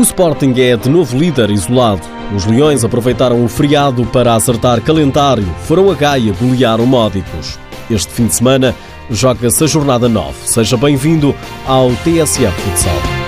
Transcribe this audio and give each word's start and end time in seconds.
O 0.00 0.02
Sporting 0.02 0.54
é 0.56 0.78
de 0.78 0.88
novo 0.88 1.18
líder 1.18 1.50
isolado. 1.50 2.00
Os 2.34 2.46
Leões 2.46 2.82
aproveitaram 2.84 3.44
o 3.44 3.48
feriado 3.48 4.06
para 4.06 4.34
acertar 4.34 4.80
calendário. 4.80 5.46
Foram 5.66 5.90
a 5.90 5.94
Gaia 5.94 6.32
golear 6.40 6.80
o 6.80 6.86
Módicos. 6.86 7.58
Este 7.90 8.10
fim 8.10 8.26
de 8.26 8.34
semana 8.34 8.74
joga-se 9.10 9.62
a 9.62 9.66
jornada 9.66 10.08
9. 10.08 10.32
Seja 10.46 10.78
bem-vindo 10.78 11.34
ao 11.66 11.90
TSF 11.96 12.50
Futsal. 12.62 13.19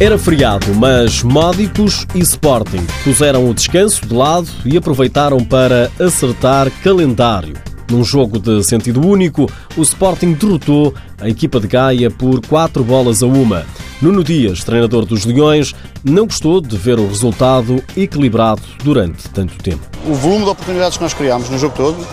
Era 0.00 0.16
feriado, 0.16 0.72
mas 0.76 1.24
Módicos 1.24 2.06
e 2.14 2.20
Sporting 2.20 2.86
puseram 3.02 3.50
o 3.50 3.52
descanso 3.52 4.06
de 4.06 4.14
lado 4.14 4.46
e 4.64 4.76
aproveitaram 4.76 5.44
para 5.44 5.90
acertar 5.98 6.70
calendário. 6.84 7.54
Num 7.90 8.04
jogo 8.04 8.38
de 8.38 8.62
sentido 8.62 9.04
único, 9.04 9.50
o 9.76 9.82
Sporting 9.82 10.34
derrotou 10.34 10.94
a 11.20 11.28
equipa 11.28 11.58
de 11.58 11.66
Gaia 11.66 12.12
por 12.12 12.40
4 12.46 12.84
bolas 12.84 13.24
a 13.24 13.26
uma. 13.26 13.66
Nuno 14.00 14.22
Dias, 14.22 14.62
treinador 14.62 15.04
dos 15.04 15.24
Leões, 15.24 15.74
não 16.04 16.26
gostou 16.26 16.60
de 16.60 16.76
ver 16.76 17.00
o 17.00 17.08
resultado 17.08 17.82
equilibrado 17.96 18.62
durante 18.84 19.28
tanto 19.30 19.58
tempo. 19.58 19.82
O 20.06 20.14
volume 20.14 20.44
de 20.44 20.50
oportunidades 20.50 20.96
que 20.96 21.02
nós 21.02 21.12
criámos 21.12 21.50
no 21.50 21.58
jogo 21.58 21.74
todo 21.74 22.06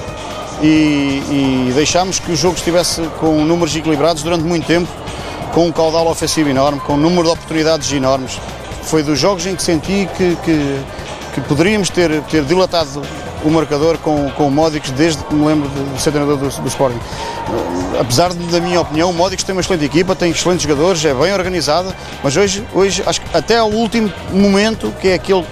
e, 0.64 1.68
e 1.70 1.72
deixámos 1.76 2.18
que 2.18 2.32
o 2.32 2.36
jogo 2.36 2.56
estivesse 2.58 3.04
com 3.20 3.46
números 3.46 3.76
equilibrados 3.76 4.24
durante 4.24 4.44
muito 4.44 4.66
tempo 4.66 5.05
com 5.56 5.68
um 5.68 5.72
caudal 5.72 6.06
ofensivo 6.08 6.50
enorme, 6.50 6.82
com 6.82 6.96
um 6.96 6.98
número 6.98 7.24
de 7.24 7.30
oportunidades 7.30 7.90
enormes. 7.94 8.42
Foi 8.84 9.02
dos 9.02 9.18
jogos 9.18 9.46
em 9.46 9.56
que 9.56 9.64
senti 9.64 10.06
que, 10.18 10.36
que, 10.44 10.80
que 11.34 11.42
poderíamos 11.48 11.90
ter, 11.90 12.22
ter 12.24 12.44
dilatado 12.44 13.02
o 13.42 13.50
marcador 13.50 13.98
com, 14.00 14.30
com 14.32 14.48
o 14.48 14.52
Módicos 14.52 14.92
desde 14.92 15.24
que 15.24 15.34
me 15.34 15.46
lembro 15.46 15.70
de 15.70 16.02
ser 16.02 16.12
treinador 16.12 16.38
do, 16.38 16.50
do 16.50 16.68
Sporting. 16.68 17.00
Apesar 17.98 18.34
de, 18.34 18.46
da 18.48 18.60
minha 18.60 18.82
opinião, 18.82 19.12
o 19.12 19.14
Módicos 19.14 19.46
tem 19.46 19.56
uma 19.56 19.62
excelente 19.62 19.86
equipa, 19.86 20.14
tem 20.14 20.30
excelentes 20.30 20.64
jogadores, 20.64 21.06
é 21.06 21.14
bem 21.14 21.32
organizada, 21.32 21.96
mas 22.22 22.36
hoje, 22.36 22.68
hoje 22.74 23.02
acho 23.06 23.22
que 23.22 23.38
até 23.38 23.58
ao 23.58 23.70
último 23.70 24.12
momento, 24.34 24.94
que 25.00 25.08
é 25.08 25.14
aquele 25.14 25.46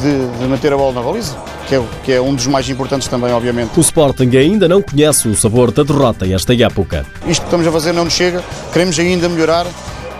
de, 0.00 0.38
de 0.38 0.46
manter 0.46 0.72
a 0.72 0.76
bola 0.78 0.94
na 0.94 1.02
baliza, 1.02 1.36
que 1.68 1.74
é, 1.74 1.82
que 2.04 2.12
é, 2.12 2.20
um 2.20 2.34
dos 2.34 2.46
mais 2.46 2.68
importantes 2.68 3.08
também, 3.08 3.32
obviamente. 3.32 3.76
O 3.76 3.80
Sporting 3.80 4.36
ainda 4.36 4.68
não 4.68 4.82
conhece 4.82 5.28
o 5.28 5.34
sabor 5.34 5.70
da 5.70 5.82
derrota 5.82 6.26
esta 6.26 6.54
época. 6.54 7.06
Isto 7.26 7.40
que 7.42 7.46
estamos 7.46 7.66
a 7.66 7.72
fazer 7.72 7.92
não 7.92 8.04
nos 8.04 8.12
chega, 8.12 8.42
queremos 8.72 8.98
ainda 8.98 9.28
melhorar 9.28 9.66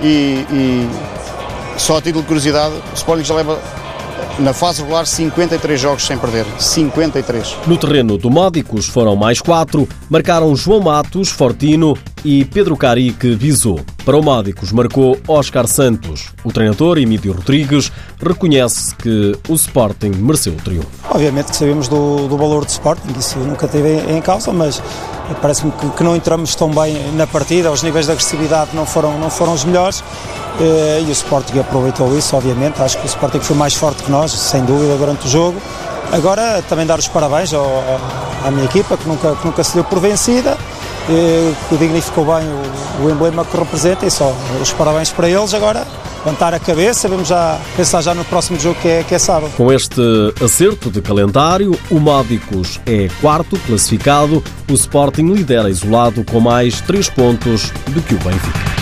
e, 0.01 0.45
e 0.51 0.89
só 1.77 1.98
a 1.98 2.03
título 2.03 2.23
de 2.23 2.28
curiosidade, 2.28 2.75
o 2.75 2.95
Sporting 2.95 3.25
já 3.25 3.34
leva 3.34 3.59
na 4.38 4.52
fase 4.52 4.82
regular 4.82 5.06
53 5.06 5.80
jogos 5.80 6.06
sem 6.06 6.18
perder. 6.18 6.46
53. 6.58 7.56
No 7.66 7.77
terreno 7.77 8.18
do 8.18 8.30
Módicos 8.30 8.86
foram 8.86 9.16
mais 9.16 9.40
quatro, 9.40 9.88
marcaram 10.08 10.54
João 10.56 10.80
Matos, 10.80 11.28
Fortino 11.28 11.96
e 12.24 12.44
Pedro 12.44 12.77
Carique 12.77 13.34
Visou. 13.34 13.80
Para 14.05 14.16
o 14.16 14.22
Módicos 14.22 14.72
marcou 14.72 15.18
Oscar 15.28 15.66
Santos. 15.66 16.32
O 16.42 16.52
treinador, 16.52 16.98
Emílio 16.98 17.32
Rodrigues, 17.32 17.92
reconhece 18.20 18.94
que 18.96 19.36
o 19.48 19.55
Sporting 19.55 20.10
mereceu 20.10 20.52
o 20.52 20.56
triunfo. 20.56 20.88
Obviamente 21.10 21.50
que 21.50 21.56
sabemos 21.56 21.88
do, 21.88 22.27
do 22.28 22.36
valor 22.36 22.64
do 22.64 22.68
Sporting, 22.68 23.08
isso 23.18 23.38
nunca 23.38 23.68
teve 23.68 24.00
em 24.10 24.20
causa, 24.20 24.52
mas 24.52 24.82
parece-me 25.40 25.72
que, 25.72 25.88
que, 25.90 26.02
não 26.02 26.16
entramos 26.16 26.55
tão 26.55 26.70
bem 26.70 27.12
na 27.12 27.27
partida, 27.27 27.70
os 27.70 27.82
níveis 27.82 28.06
de 28.06 28.12
agressividade 28.12 28.70
não 28.74 28.84
foram, 28.84 29.18
não 29.18 29.30
foram 29.30 29.55
os 29.55 29.64
melhores 29.64 30.02
eh, 30.60 31.02
e 31.06 31.08
o 31.08 31.12
Sporting 31.12 31.58
aproveitou 31.58 32.16
isso, 32.16 32.36
obviamente. 32.36 32.80
Acho 32.80 32.98
que 32.98 33.05
o 33.05 33.06
Sporting 33.06 33.40
foi 33.40 33.56
mais 33.56 33.74
forte 33.74 34.02
que 34.02 34.10
nós, 34.10 34.23
sem 34.33 34.64
dúvida, 34.64 34.97
durante 34.97 35.27
o 35.27 35.30
jogo. 35.30 35.61
Agora 36.12 36.62
também 36.69 36.86
dar 36.86 36.98
os 36.98 37.08
parabéns 37.08 37.53
ao, 37.53 37.67
à 38.44 38.50
minha 38.50 38.64
equipa, 38.64 38.97
que 38.97 39.08
nunca, 39.08 39.34
que 39.34 39.47
nunca 39.47 39.64
se 39.64 39.75
deu 39.75 39.84
por 39.84 40.00
vencida, 40.00 40.56
que 41.69 41.77
dignificou 41.77 42.25
bem 42.25 42.47
o, 42.47 43.06
o 43.06 43.11
emblema 43.11 43.45
que 43.45 43.56
representa 43.56 44.07
e 44.07 44.11
só 44.11 44.33
os 44.61 44.73
parabéns 44.73 45.11
para 45.11 45.29
eles. 45.29 45.52
Agora 45.55 45.86
levantar 46.24 46.55
a 46.55 46.58
cabeça, 46.58 47.07
vamos 47.07 47.29
já 47.29 47.58
pensar 47.77 48.01
já 48.01 48.14
no 48.14 48.24
próximo 48.24 48.58
jogo 48.58 48.80
que 48.80 48.89
é, 48.89 49.05
que 49.05 49.14
é 49.14 49.18
sábado. 49.18 49.52
Com 49.57 49.70
este 49.70 50.01
acerto 50.42 50.91
de 50.91 51.02
calendário, 51.02 51.79
o 51.91 51.98
Módicos 51.98 52.80
é 52.86 53.08
quarto 53.20 53.58
classificado, 53.67 54.42
o 54.70 54.73
Sporting 54.73 55.33
lidera 55.33 55.68
isolado 55.68 56.24
com 56.24 56.41
mais 56.41 56.80
três 56.80 57.11
pontos 57.11 57.70
do 57.89 58.01
que 58.01 58.14
o 58.14 58.18
Benfica. 58.18 58.73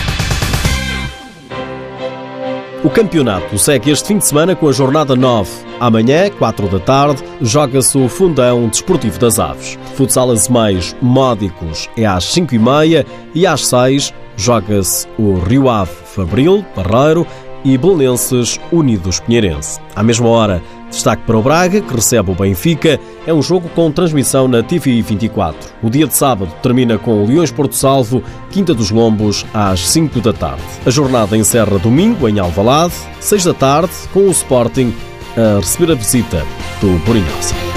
O 2.83 2.89
campeonato 2.89 3.57
segue 3.57 3.91
este 3.91 4.09
fim 4.09 4.17
de 4.17 4.25
semana 4.25 4.57
com 4.57 4.67
a 4.67 4.73
jornada 4.73 5.15
9. 5.15 5.49
Amanhã, 5.79 6.29
4 6.29 6.67
da 6.67 6.81
tarde, 6.81 7.23
joga-se 7.39 7.97
o 7.97 8.09
Fundão 8.09 8.67
Desportivo 8.67 9.17
das 9.17 9.39
Aves. 9.39 9.79
Futsal 9.95 10.31
Azemais 10.31 10.93
Módicos 11.01 11.89
é 11.95 12.05
às 12.05 12.25
5 12.25 12.53
e 12.53 12.59
meia 12.59 13.05
e 13.33 13.47
às 13.47 13.67
6 13.67 14.13
joga-se 14.35 15.07
o 15.17 15.35
Rio 15.35 15.69
Ave 15.69 15.93
Fabril, 16.13 16.65
Barreiro 16.75 17.25
e 17.63 17.77
Belenenses 17.77 18.59
Unidos 18.71 19.19
Pinheirense. 19.19 19.79
À 19.95 20.03
mesma 20.03 20.27
hora, 20.29 20.61
destaque 20.89 21.23
para 21.23 21.37
o 21.37 21.41
Braga, 21.41 21.81
que 21.81 21.93
recebe 21.93 22.31
o 22.31 22.35
Benfica. 22.35 22.99
É 23.25 23.33
um 23.33 23.41
jogo 23.41 23.69
com 23.69 23.91
transmissão 23.91 24.47
na 24.47 24.61
TV 24.61 25.01
24. 25.01 25.73
O 25.81 25.89
dia 25.89 26.07
de 26.07 26.13
sábado 26.13 26.51
termina 26.61 26.97
com 26.97 27.23
o 27.23 27.27
Leões 27.27 27.51
Porto 27.51 27.75
Salvo, 27.75 28.23
Quinta 28.49 28.73
dos 28.73 28.91
Lombos, 28.91 29.45
às 29.53 29.87
5 29.87 30.21
da 30.21 30.33
tarde. 30.33 30.63
A 30.85 30.89
jornada 30.89 31.37
encerra 31.37 31.79
domingo 31.79 32.27
em 32.27 32.39
Alvalade, 32.39 32.93
6 33.19 33.45
da 33.45 33.53
tarde, 33.53 33.93
com 34.13 34.21
o 34.21 34.31
Sporting 34.31 34.93
a 35.35 35.59
receber 35.59 35.91
a 35.91 35.95
visita 35.95 36.45
do 36.79 36.97
Borinhosa. 37.05 37.72